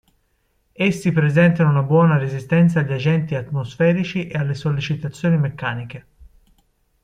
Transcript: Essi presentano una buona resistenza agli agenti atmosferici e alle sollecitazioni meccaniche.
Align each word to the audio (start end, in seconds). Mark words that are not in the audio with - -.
Essi 0.71 1.11
presentano 1.11 1.69
una 1.69 1.83
buona 1.83 2.17
resistenza 2.17 2.79
agli 2.79 2.91
agenti 2.93 3.35
atmosferici 3.35 4.25
e 4.25 4.35
alle 4.35 4.55
sollecitazioni 4.55 5.37
meccaniche. 5.37 6.05